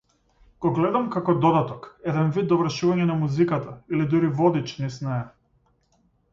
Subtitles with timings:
[0.65, 5.23] Го гледам како додаток, еден вид довршување на музиката, или дури водич низ неа.